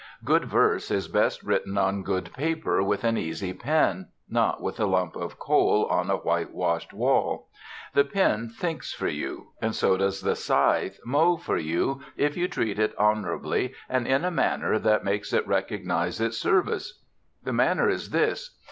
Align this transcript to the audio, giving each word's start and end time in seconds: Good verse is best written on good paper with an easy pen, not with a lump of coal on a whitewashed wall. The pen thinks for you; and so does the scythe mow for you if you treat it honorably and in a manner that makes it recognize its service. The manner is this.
Good 0.25 0.45
verse 0.45 0.89
is 0.89 1.07
best 1.07 1.43
written 1.43 1.77
on 1.77 2.01
good 2.01 2.33
paper 2.33 2.81
with 2.81 3.03
an 3.03 3.19
easy 3.19 3.53
pen, 3.53 4.07
not 4.27 4.59
with 4.59 4.79
a 4.79 4.87
lump 4.87 5.15
of 5.15 5.37
coal 5.37 5.85
on 5.91 6.09
a 6.09 6.15
whitewashed 6.15 6.91
wall. 6.91 7.49
The 7.93 8.03
pen 8.05 8.49
thinks 8.49 8.91
for 8.95 9.07
you; 9.07 9.49
and 9.61 9.75
so 9.75 9.97
does 9.97 10.21
the 10.21 10.35
scythe 10.35 10.99
mow 11.05 11.37
for 11.37 11.57
you 11.59 12.01
if 12.17 12.35
you 12.35 12.47
treat 12.47 12.79
it 12.79 12.95
honorably 12.97 13.75
and 13.87 14.07
in 14.07 14.25
a 14.25 14.31
manner 14.31 14.79
that 14.79 15.03
makes 15.03 15.33
it 15.33 15.45
recognize 15.47 16.19
its 16.19 16.37
service. 16.39 17.03
The 17.43 17.53
manner 17.53 17.87
is 17.87 18.09
this. 18.09 18.57